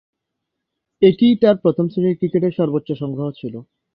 [1.01, 3.53] এটিই তার প্রথম-শ্রেণীর ক্রিকেটে সর্বোচ্চ সংগ্রহ ছিল।